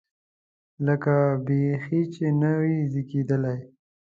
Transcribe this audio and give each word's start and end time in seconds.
لکه 0.85 1.15
بیخي 1.45 2.01
چې 2.13 2.25
نه 2.41 2.51
وي 2.59 2.77
زېږېدلی. 2.91 3.57